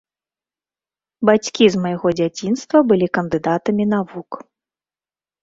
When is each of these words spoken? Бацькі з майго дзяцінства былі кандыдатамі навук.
Бацькі 1.29 1.67
з 1.75 1.81
майго 1.83 2.07
дзяцінства 2.21 2.77
былі 2.93 3.07
кандыдатамі 3.19 3.85
навук. 3.93 4.41